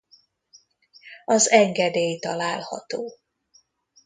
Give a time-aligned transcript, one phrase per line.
[1.25, 3.11] Az engedély található.